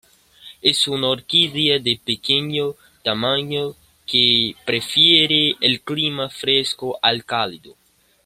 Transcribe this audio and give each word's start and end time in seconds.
Es 0.63 0.87
una 0.87 1.09
orquídea 1.09 1.77
de 1.77 2.01
pequeño 2.03 2.73
tamaño 3.03 3.75
que 4.07 4.55
prefiere 4.65 5.55
el 5.61 5.81
clima 5.81 6.27
fresco 6.27 6.97
al 7.03 7.23
cálido. 7.23 7.75